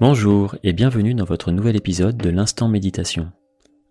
Bonjour 0.00 0.54
et 0.62 0.72
bienvenue 0.72 1.12
dans 1.12 1.24
votre 1.24 1.50
nouvel 1.50 1.74
épisode 1.74 2.16
de 2.16 2.30
l'Instant 2.30 2.68
Méditation, 2.68 3.32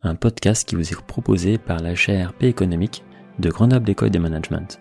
un 0.01 0.15
podcast 0.15 0.65
qui 0.65 0.75
vous 0.75 0.93
est 0.93 1.05
proposé 1.05 1.57
par 1.57 1.81
la 1.81 1.95
chaire 1.95 2.31
P 2.31 2.47
économique 2.47 3.03
de 3.39 3.49
Grenoble 3.49 3.89
École 3.89 4.11
de 4.11 4.17
Management. 4.17 4.79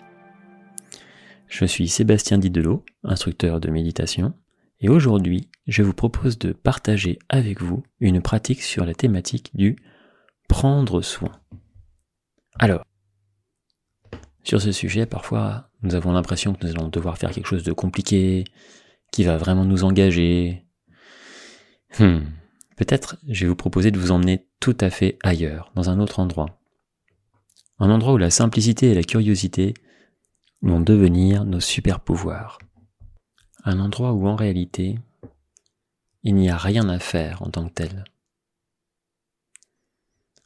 Je 1.49 1.65
suis 1.65 1.89
Sébastien 1.89 2.39
Didelot, 2.39 2.85
instructeur 3.03 3.59
de 3.59 3.71
méditation, 3.71 4.35
et 4.79 4.89
aujourd'hui 4.89 5.51
je 5.67 5.83
vous 5.83 5.95
propose 5.95 6.39
de 6.39 6.53
partager 6.53 7.19
avec 7.29 7.61
vous 7.61 7.83
une 7.99 8.23
pratique 8.23 8.63
sur 8.63 8.87
la 8.87 8.95
thématique 8.95 9.51
du 9.53 9.75
prendre 10.49 11.03
soin. 11.03 11.33
Alors, 12.61 12.85
sur 14.45 14.63
ce 14.63 14.71
sujet, 14.71 15.07
parfois 15.07 15.71
nous 15.83 15.97
avons 15.97 16.13
l'impression 16.13 16.55
que 16.55 16.65
nous 16.65 16.73
allons 16.73 16.89
devoir 16.89 17.19
faire 17.19 17.33
quelque 17.33 17.49
chose 17.49 17.65
de 17.65 17.73
compliqué, 17.73 18.45
qui 19.11 19.25
va 19.25 19.37
vraiment 19.39 19.65
nous 19.65 19.83
engager. 19.83 20.66
Hmm. 21.99 22.21
Peut-être 22.77 23.17
je 23.27 23.45
vais 23.45 23.49
vous 23.49 23.57
proposer 23.57 23.91
de 23.91 23.99
vous 23.99 24.11
emmener 24.11 24.47
tout 24.61 24.77
à 24.81 24.91
fait 24.91 25.19
ailleurs, 25.23 25.73
dans 25.75 25.89
un 25.89 25.99
autre 25.99 26.19
endroit. 26.21 26.61
Un 27.79 27.91
endroit 27.91 28.15
où 28.15 28.19
la 28.19 28.31
simplicité 28.31 28.91
et 28.91 28.95
la 28.95 29.03
curiosité 29.03 29.75
vont 30.63 30.81
devenir 30.81 31.45
nos 31.45 31.61
super 31.61 32.01
pouvoirs. 32.01 32.59
Un 33.65 33.81
endroit 33.81 34.13
où 34.13 34.27
en 34.27 34.37
réalité, 34.37 34.99
il 36.23 36.35
n'y 36.35 36.51
a 36.51 36.57
rien 36.57 36.89
à 36.89 36.99
faire 36.99 37.43
en 37.43 37.51
tant 37.51 37.69
que 37.69 37.75
tel. 37.75 38.05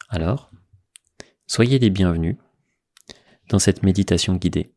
Alors, 0.09 0.51
soyez 1.47 1.79
les 1.79 1.91
bienvenus 1.91 2.37
dans 3.49 3.59
cette 3.59 3.83
méditation 3.83 4.37
guidée. 4.37 4.75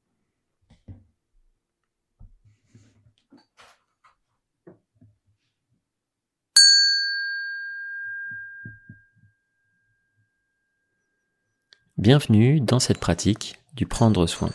Bienvenue 11.99 12.59
dans 12.59 12.79
cette 12.79 12.97
pratique 12.97 13.59
du 13.75 13.85
prendre 13.85 14.25
soin. 14.25 14.49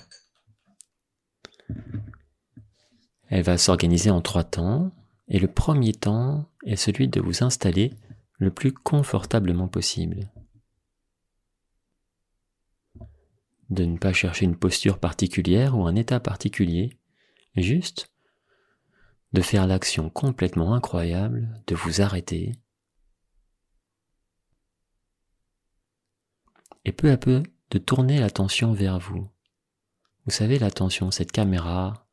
Elle 3.29 3.45
va 3.45 3.57
s'organiser 3.57 4.11
en 4.11 4.21
trois 4.21 4.43
temps, 4.43 4.91
et 5.29 5.39
le 5.39 5.47
premier 5.47 5.93
temps 5.93 6.51
est 6.65 6.75
celui 6.75 7.07
de 7.07 7.21
vous 7.21 7.45
installer 7.45 7.95
le 8.39 8.51
plus 8.51 8.73
confortablement 8.73 9.69
possible. 9.69 10.33
De 13.71 13.85
ne 13.85 13.99
pas 13.99 14.13
chercher 14.13 14.45
une 14.45 14.59
posture 14.59 14.99
particulière 14.99 15.79
ou 15.79 15.87
un 15.87 15.95
état 15.95 16.19
particulier, 16.19 16.99
juste 17.55 18.11
de 19.33 19.43
faire 19.43 19.69
l'action 19.69 20.11
complètement 20.11 20.75
incroyable 20.75 21.63
de 21.69 21.77
vous 21.77 22.01
arrêter 22.01 22.57
et 26.89 26.93
peu 26.93 27.11
à 27.11 27.19
peu 27.19 27.43
de 27.71 27.77
tourner 27.77 28.19
l'attention 28.19 28.73
vers 28.73 28.99
vous. 28.99 29.29
Vous 30.25 30.31
savez 30.31 30.59
l'attention, 30.59 31.11
cette 31.11 31.33
caméra 31.33 32.09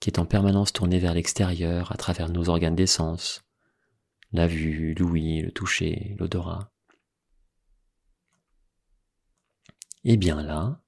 qui 0.00 0.08
est 0.08 0.18
en 0.18 0.24
permanence 0.24 0.72
tournée 0.72 0.98
vers 0.98 1.12
l'extérieur 1.12 1.92
à 1.92 1.96
travers 1.96 2.30
nos 2.30 2.48
organes 2.48 2.74
d'essence, 2.74 3.44
la 4.32 4.46
vue, 4.46 4.94
l'ouïe, 4.94 5.42
le 5.42 5.52
toucher, 5.52 6.16
l'odorat. 6.18 6.72
Et 10.04 10.14
eh 10.14 10.16
bien 10.16 10.42
là, 10.42 10.82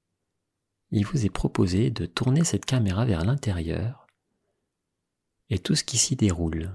il 0.91 1.05
vous 1.05 1.27
est 1.27 1.31
proposé 1.31 1.91
de 1.91 2.07
tourner 2.07 2.43
cette 2.43 2.65
caméra 2.65 3.05
vers 3.05 3.23
l'intérieur 3.23 4.07
et 5.51 5.59
tout 5.59 5.75
ce 5.75 5.85
qui 5.85 5.99
s'y 5.99 6.17
déroule. 6.17 6.75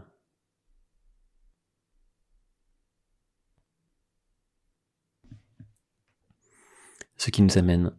Ce 7.20 7.30
qui 7.30 7.42
nous 7.42 7.58
amène 7.58 7.92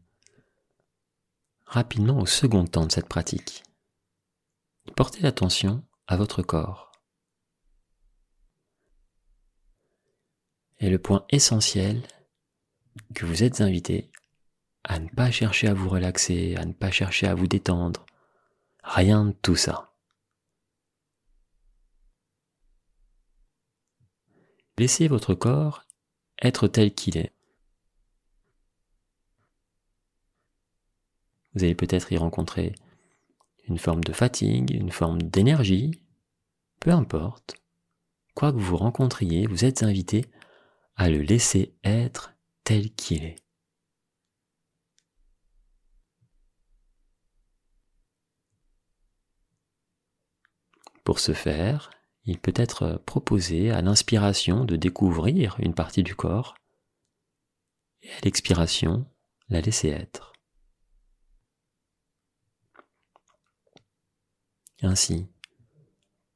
rapidement 1.66 2.18
au 2.18 2.26
second 2.26 2.64
temps 2.64 2.86
de 2.86 2.92
cette 2.92 3.08
pratique. 3.08 3.62
Portez 4.96 5.20
l'attention 5.20 5.84
à 6.06 6.16
votre 6.16 6.42
corps. 6.42 6.90
Et 10.78 10.88
le 10.88 10.98
point 10.98 11.26
essentiel 11.28 12.02
que 13.14 13.26
vous 13.26 13.42
êtes 13.42 13.60
invité 13.60 14.10
à 14.84 14.98
ne 14.98 15.08
pas 15.10 15.30
chercher 15.30 15.68
à 15.68 15.74
vous 15.74 15.90
relaxer, 15.90 16.56
à 16.56 16.64
ne 16.64 16.72
pas 16.72 16.90
chercher 16.90 17.26
à 17.26 17.34
vous 17.34 17.46
détendre, 17.46 18.06
rien 18.82 19.26
de 19.26 19.32
tout 19.32 19.54
ça. 19.54 19.92
Laissez 24.78 25.08
votre 25.08 25.34
corps 25.34 25.84
être 26.40 26.66
tel 26.66 26.94
qu'il 26.94 27.18
est. 27.18 27.34
Vous 31.54 31.64
allez 31.64 31.74
peut-être 31.74 32.12
y 32.12 32.16
rencontrer 32.16 32.74
une 33.68 33.78
forme 33.78 34.04
de 34.04 34.12
fatigue, 34.12 34.70
une 34.70 34.92
forme 34.92 35.22
d'énergie, 35.22 36.00
peu 36.80 36.90
importe. 36.90 37.56
Quoi 38.34 38.52
que 38.52 38.58
vous 38.58 38.76
rencontriez, 38.76 39.46
vous 39.46 39.64
êtes 39.64 39.82
invité 39.82 40.26
à 40.96 41.10
le 41.10 41.22
laisser 41.22 41.74
être 41.84 42.34
tel 42.64 42.90
qu'il 42.92 43.24
est. 43.24 43.36
Pour 51.04 51.18
ce 51.18 51.32
faire, 51.32 51.90
il 52.24 52.38
peut 52.38 52.54
être 52.54 53.02
proposé 53.04 53.70
à 53.70 53.82
l'inspiration 53.82 54.64
de 54.64 54.76
découvrir 54.76 55.56
une 55.58 55.74
partie 55.74 56.02
du 56.02 56.14
corps 56.14 56.54
et 58.02 58.10
à 58.10 58.20
l'expiration, 58.24 59.06
la 59.48 59.60
laisser 59.60 59.88
être. 59.88 60.29
Ainsi, 64.82 65.28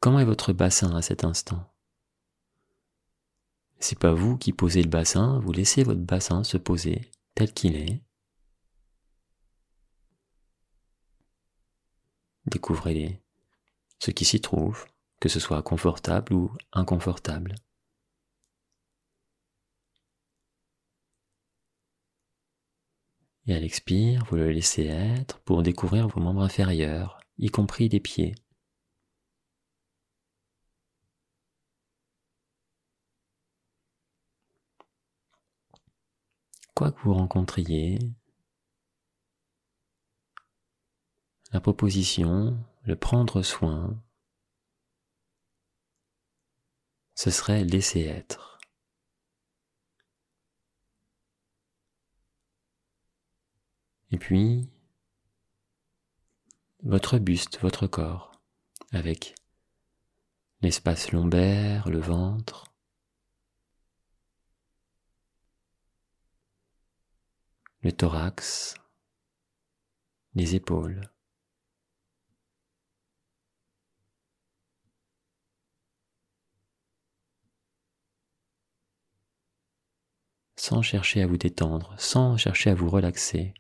comment 0.01 0.21
est 0.21 0.25
votre 0.25 0.53
bassin 0.53 0.95
à 0.95 1.01
cet 1.01 1.25
instant? 1.25 1.73
C'est 3.79 3.99
pas 3.99 4.13
vous 4.13 4.37
qui 4.37 4.53
posez 4.53 4.83
le 4.83 4.89
bassin, 4.89 5.41
vous 5.41 5.53
laissez 5.53 5.83
votre 5.83 6.01
bassin 6.01 6.45
se 6.45 6.59
poser 6.59 7.11
tel 7.35 7.53
qu'il 7.53 7.77
est. 7.77 8.03
Découvrez 12.47 13.23
ce 13.99 14.11
qui 14.11 14.27
s'y 14.27 14.41
trouve, 14.41 14.85
que 15.21 15.31
ce 15.31 15.41
soit 15.41 15.63
confortable 15.63 16.35
ou 16.35 16.55
inconfortable. 16.73 17.55
Et 23.47 23.55
à 23.55 23.59
l'expire, 23.59 24.25
vous 24.27 24.37
le 24.37 24.51
laissez 24.51 24.87
être 24.87 25.41
pour 25.41 25.63
découvrir 25.63 26.09
vos 26.09 26.21
membres 26.21 26.43
inférieurs, 26.43 27.24
y 27.39 27.49
compris 27.51 27.89
les 27.89 28.01
pieds. 28.01 28.35
Quoi 36.75 36.91
que 36.93 37.01
vous 37.03 37.15
rencontriez, 37.15 37.99
la 41.53 41.61
proposition, 41.61 42.59
le 42.83 42.97
prendre 42.97 43.43
soin, 43.43 44.03
ce 47.15 47.31
serait 47.31 47.65
laisser 47.65 48.01
être. 48.01 48.59
Et 54.11 54.19
puis, 54.19 54.69
votre 56.85 57.19
buste, 57.19 57.59
votre 57.61 57.87
corps, 57.87 58.33
avec 58.93 59.35
l'espace 60.61 61.13
lombaire, 61.13 61.89
le 61.89 61.99
ventre, 61.99 62.75
le 67.81 67.91
thorax, 67.91 68.75
les 70.35 70.55
épaules. 70.55 71.11
sans 80.57 80.81
chercher 80.81 81.21
à 81.21 81.27
vous 81.27 81.37
détendre, 81.37 81.95
sans 81.99 82.39
chercher 82.39 82.71
à 82.71 82.75
vous 82.75 82.89
relaxer, 82.89 83.53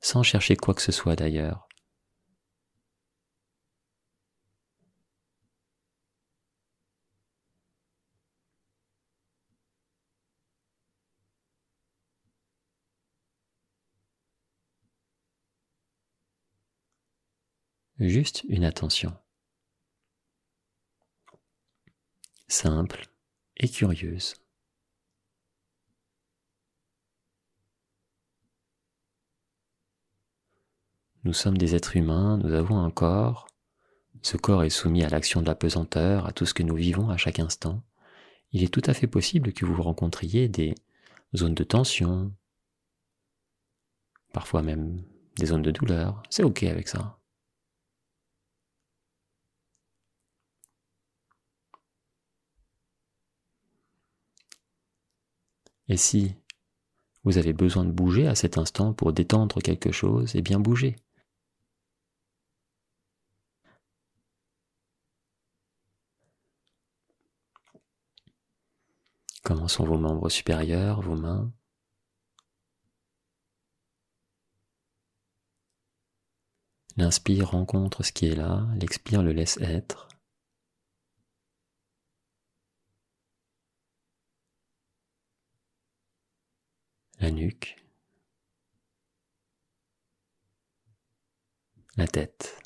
sans 0.00 0.22
chercher 0.22 0.54
quoi 0.54 0.74
que 0.74 0.82
ce 0.82 0.92
soit 0.92 1.16
d'ailleurs. 1.16 1.65
Juste 18.08 18.44
une 18.48 18.64
attention. 18.64 19.16
simple 22.48 23.06
et 23.56 23.68
curieuse. 23.68 24.34
Nous 31.24 31.32
sommes 31.32 31.58
des 31.58 31.74
êtres 31.74 31.96
humains, 31.96 32.36
nous 32.38 32.52
avons 32.52 32.78
un 32.78 32.90
corps. 32.90 33.48
Ce 34.22 34.36
corps 34.36 34.62
est 34.62 34.70
soumis 34.70 35.02
à 35.02 35.08
l'action 35.08 35.42
de 35.42 35.46
la 35.46 35.56
pesanteur, 35.56 36.26
à 36.26 36.32
tout 36.32 36.46
ce 36.46 36.54
que 36.54 36.62
nous 36.62 36.76
vivons 36.76 37.10
à 37.10 37.16
chaque 37.16 37.40
instant. 37.40 37.82
Il 38.52 38.62
est 38.62 38.72
tout 38.72 38.82
à 38.86 38.94
fait 38.94 39.08
possible 39.08 39.52
que 39.52 39.66
vous 39.66 39.82
rencontriez 39.82 40.48
des 40.48 40.74
zones 41.34 41.54
de 41.54 41.64
tension, 41.64 42.32
parfois 44.32 44.62
même 44.62 45.02
des 45.36 45.46
zones 45.46 45.62
de 45.62 45.72
douleur. 45.72 46.22
C'est 46.30 46.44
ok 46.44 46.62
avec 46.62 46.86
ça. 46.88 47.18
Et 55.88 55.96
si 55.96 56.34
vous 57.24 57.38
avez 57.38 57.52
besoin 57.52 57.84
de 57.84 57.92
bouger 57.92 58.26
à 58.28 58.34
cet 58.34 58.58
instant 58.58 58.92
pour 58.92 59.12
détendre 59.12 59.60
quelque 59.60 59.92
chose, 59.92 60.32
eh 60.34 60.42
bien 60.42 60.60
bougez. 60.60 60.96
Comment 69.42 69.68
sont 69.68 69.84
vos 69.84 69.98
membres 69.98 70.28
supérieurs, 70.28 71.00
vos 71.02 71.16
mains 71.16 71.52
L'inspire 76.96 77.50
rencontre 77.50 78.02
ce 78.02 78.10
qui 78.10 78.26
est 78.26 78.34
là, 78.34 78.66
l'expire 78.80 79.22
le 79.22 79.32
laisse 79.32 79.58
être. 79.60 80.08
La 87.26 87.32
nuque, 87.32 87.76
la 91.96 92.06
tête. 92.06 92.62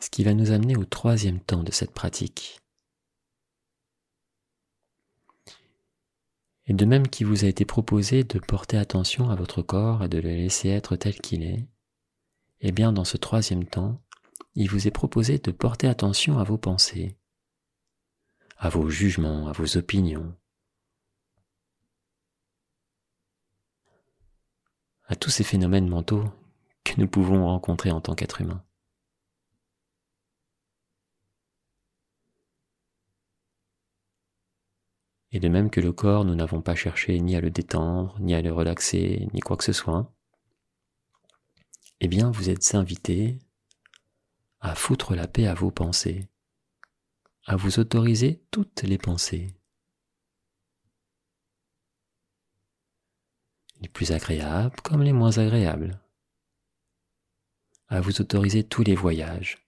ce 0.00 0.10
qui 0.10 0.24
va 0.24 0.34
nous 0.34 0.50
amener 0.50 0.74
au 0.76 0.84
troisième 0.84 1.38
temps 1.38 1.62
de 1.62 1.70
cette 1.70 1.92
pratique. 1.92 2.58
Et 6.66 6.74
de 6.74 6.84
même 6.84 7.06
qu'il 7.06 7.28
vous 7.28 7.44
a 7.44 7.48
été 7.48 7.64
proposé 7.64 8.24
de 8.24 8.40
porter 8.40 8.78
attention 8.78 9.30
à 9.30 9.36
votre 9.36 9.62
corps 9.62 10.02
et 10.02 10.08
de 10.08 10.18
le 10.18 10.30
laisser 10.30 10.70
être 10.70 10.96
tel 10.96 11.14
qu'il 11.20 11.44
est, 11.44 11.68
eh 12.62 12.72
bien 12.72 12.92
dans 12.92 13.04
ce 13.04 13.16
troisième 13.16 13.64
temps, 13.64 14.02
il 14.54 14.68
vous 14.68 14.86
est 14.86 14.92
proposé 14.92 15.38
de 15.38 15.50
porter 15.50 15.88
attention 15.88 16.38
à 16.38 16.44
vos 16.44 16.58
pensées, 16.58 17.16
à 18.58 18.68
vos 18.68 18.88
jugements, 18.90 19.48
à 19.48 19.52
vos 19.52 19.76
opinions, 19.76 20.36
à 25.04 25.16
tous 25.16 25.30
ces 25.30 25.44
phénomènes 25.44 25.88
mentaux 25.88 26.24
que 26.84 27.00
nous 27.00 27.08
pouvons 27.08 27.46
rencontrer 27.46 27.90
en 27.90 28.00
tant 28.00 28.14
qu'être 28.14 28.40
humain. 28.40 28.64
Et 35.34 35.40
de 35.40 35.48
même 35.48 35.70
que 35.70 35.80
le 35.80 35.92
corps, 35.92 36.26
nous 36.26 36.34
n'avons 36.34 36.60
pas 36.60 36.74
cherché 36.74 37.18
ni 37.20 37.36
à 37.36 37.40
le 37.40 37.50
détendre, 37.50 38.18
ni 38.20 38.34
à 38.34 38.42
le 38.42 38.52
relaxer, 38.52 39.28
ni 39.32 39.40
quoi 39.40 39.56
que 39.56 39.64
ce 39.64 39.72
soit, 39.72 40.12
eh 42.00 42.08
bien 42.08 42.30
vous 42.30 42.50
êtes 42.50 42.74
invité 42.74 43.38
à 44.62 44.76
foutre 44.76 45.14
la 45.16 45.26
paix 45.26 45.48
à 45.48 45.54
vos 45.54 45.72
pensées, 45.72 46.28
à 47.46 47.56
vous 47.56 47.80
autoriser 47.80 48.44
toutes 48.52 48.82
les 48.82 48.96
pensées. 48.96 49.56
Les 53.80 53.88
plus 53.88 54.12
agréables 54.12 54.80
comme 54.82 55.02
les 55.02 55.12
moins 55.12 55.36
agréables. 55.38 56.00
À 57.88 58.00
vous 58.00 58.20
autoriser 58.20 58.62
tous 58.62 58.84
les 58.84 58.94
voyages, 58.94 59.58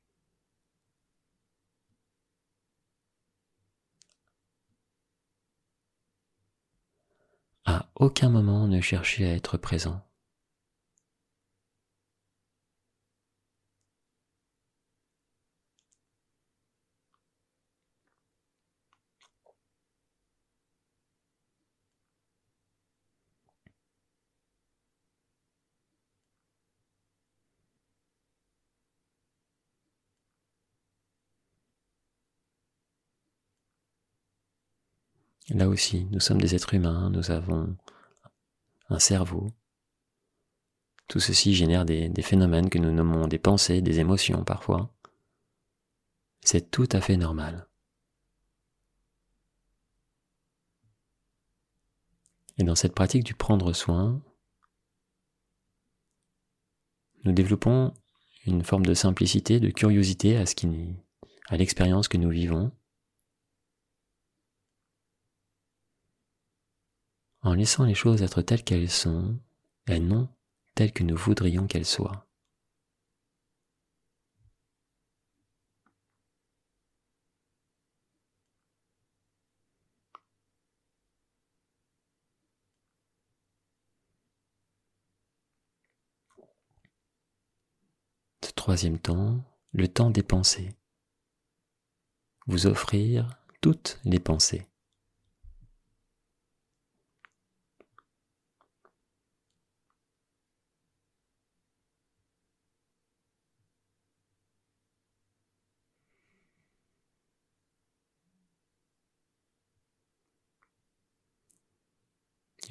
À 7.66 7.88
aucun 7.94 8.28
moment 8.28 8.68
ne 8.68 8.80
cherchez 8.82 9.26
à 9.26 9.32
être 9.32 9.56
présent. 9.56 10.06
Là 35.50 35.68
aussi, 35.68 36.06
nous 36.06 36.20
sommes 36.20 36.40
des 36.40 36.54
êtres 36.54 36.74
humains, 36.74 37.10
nous 37.10 37.30
avons 37.30 37.76
un 38.88 38.98
cerveau. 38.98 39.50
Tout 41.06 41.20
ceci 41.20 41.54
génère 41.54 41.84
des, 41.84 42.10
phénomènes 42.22 42.70
que 42.70 42.78
nous 42.78 42.92
nommons 42.92 43.26
des 43.26 43.38
pensées, 43.38 43.82
des 43.82 44.00
émotions 44.00 44.42
parfois. 44.42 44.90
C'est 46.40 46.70
tout 46.70 46.88
à 46.92 47.00
fait 47.00 47.18
normal. 47.18 47.68
Et 52.56 52.64
dans 52.64 52.74
cette 52.74 52.94
pratique 52.94 53.24
du 53.24 53.34
prendre 53.34 53.72
soin, 53.72 54.22
nous 57.24 57.32
développons 57.32 57.92
une 58.46 58.62
forme 58.62 58.86
de 58.86 58.94
simplicité, 58.94 59.60
de 59.60 59.70
curiosité 59.70 60.36
à 60.36 60.46
ce 60.46 60.54
qui, 60.54 60.94
à 61.48 61.56
l'expérience 61.56 62.08
que 62.08 62.16
nous 62.16 62.30
vivons, 62.30 62.70
en 67.44 67.54
laissant 67.54 67.84
les 67.84 67.94
choses 67.94 68.22
être 68.22 68.42
telles 68.42 68.64
qu'elles 68.64 68.90
sont 68.90 69.38
et 69.86 70.00
non 70.00 70.28
telles 70.74 70.92
que 70.92 71.04
nous 71.04 71.16
voudrions 71.16 71.66
qu'elles 71.66 71.84
soient. 71.84 72.26
Ce 88.42 88.50
troisième 88.52 88.98
temps, 88.98 89.44
le 89.72 89.86
temps 89.88 90.10
des 90.10 90.22
pensées. 90.22 90.74
Vous 92.46 92.66
offrir 92.66 93.28
toutes 93.60 94.00
les 94.04 94.20
pensées. 94.20 94.66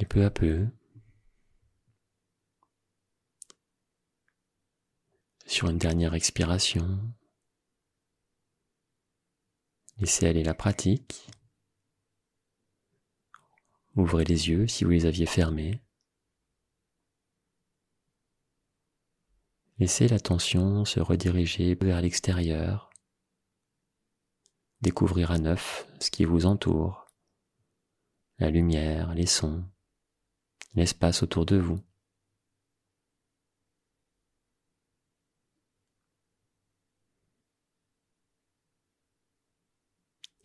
Peu 0.09 0.25
à 0.25 0.29
peu, 0.29 0.67
sur 5.47 5.69
une 5.69 5.77
dernière 5.77 6.13
expiration, 6.13 6.99
laissez 9.97 10.27
aller 10.27 10.43
la 10.43 10.53
pratique. 10.53 11.27
Ouvrez 13.95 14.25
les 14.25 14.49
yeux 14.49 14.67
si 14.67 14.83
vous 14.83 14.91
les 14.91 15.05
aviez 15.05 15.25
fermés. 15.25 15.81
Laissez 19.79 20.07
l'attention 20.07 20.85
se 20.85 20.99
rediriger 20.99 21.75
vers 21.75 22.01
l'extérieur, 22.01 22.91
découvrir 24.81 25.31
à 25.31 25.39
neuf 25.39 25.87
ce 25.99 26.11
qui 26.11 26.25
vous 26.25 26.45
entoure, 26.45 27.07
la 28.37 28.49
lumière, 28.49 29.15
les 29.15 29.25
sons, 29.27 29.63
l'espace 30.75 31.23
autour 31.23 31.45
de 31.45 31.57
vous. 31.57 31.79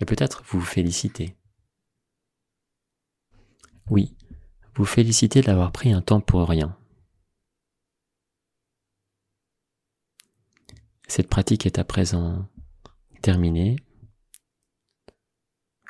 Et 0.00 0.04
peut-être 0.04 0.42
vous 0.44 0.61
félicitez. 0.61 1.37
Oui, 3.90 4.14
vous 4.75 4.85
félicitez 4.85 5.40
d'avoir 5.42 5.73
pris 5.73 5.92
un 5.92 6.02
temps 6.02 6.20
pour 6.20 6.49
rien. 6.49 6.78
Cette 11.08 11.28
pratique 11.28 11.66
est 11.66 11.78
à 11.78 11.85
présent 11.85 12.47
terminée. 13.23 13.76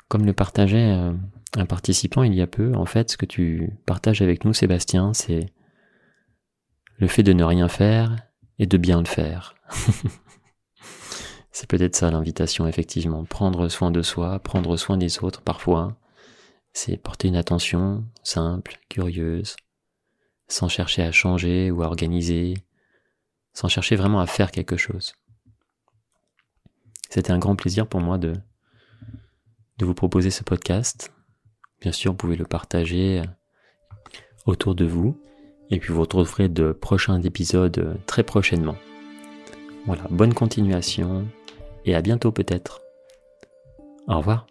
Comme 0.09 0.25
le 0.25 0.33
partageait 0.33 0.91
euh, 0.91 1.13
un 1.55 1.65
participant 1.65 2.23
il 2.23 2.33
y 2.33 2.41
a 2.41 2.47
peu, 2.47 2.75
en 2.75 2.85
fait, 2.85 3.11
ce 3.11 3.17
que 3.17 3.27
tu 3.27 3.71
partages 3.85 4.21
avec 4.21 4.43
nous, 4.43 4.53
Sébastien, 4.53 5.13
c'est 5.13 5.53
le 6.97 7.07
fait 7.07 7.23
de 7.23 7.31
ne 7.31 7.43
rien 7.43 7.67
faire 7.67 8.17
et 8.57 8.65
de 8.65 8.77
bien 8.77 8.99
le 8.99 9.07
faire. 9.07 9.55
c'est 11.51 11.69
peut-être 11.69 11.95
ça 11.95 12.09
l'invitation, 12.09 12.67
effectivement. 12.67 13.23
Prendre 13.23 13.69
soin 13.69 13.91
de 13.91 14.01
soi, 14.01 14.39
prendre 14.39 14.77
soin 14.77 14.97
des 14.97 15.23
autres 15.23 15.41
parfois, 15.41 15.95
c'est 16.73 16.97
porter 16.97 17.27
une 17.27 17.35
attention 17.35 18.03
simple, 18.23 18.79
curieuse, 18.89 19.55
sans 20.47 20.69
chercher 20.69 21.03
à 21.03 21.11
changer 21.11 21.69
ou 21.69 21.83
à 21.83 21.85
organiser, 21.85 22.55
sans 23.53 23.67
chercher 23.67 23.95
vraiment 23.95 24.21
à 24.21 24.25
faire 24.25 24.51
quelque 24.51 24.77
chose. 24.77 25.13
C'était 27.11 27.31
un 27.31 27.39
grand 27.39 27.55
plaisir 27.55 27.87
pour 27.87 28.01
moi 28.01 28.17
de, 28.17 28.33
de 29.79 29.85
vous 29.85 29.93
proposer 29.95 30.29
ce 30.29 30.43
podcast. 30.43 31.11
Bien 31.81 31.91
sûr, 31.91 32.11
vous 32.11 32.17
pouvez 32.17 32.35
le 32.35 32.45
partager 32.45 33.21
autour 34.45 34.75
de 34.75 34.85
vous. 34.85 35.19
Et 35.71 35.79
puis 35.79 35.93
vous 35.93 36.01
retrouverez 36.01 36.49
de 36.49 36.71
prochains 36.71 37.21
épisodes 37.21 37.97
très 38.05 38.23
prochainement. 38.23 38.75
Voilà, 39.85 40.03
bonne 40.09 40.33
continuation 40.33 41.27
et 41.85 41.95
à 41.95 42.01
bientôt 42.01 42.31
peut-être. 42.31 42.81
Au 44.07 44.17
revoir. 44.17 44.47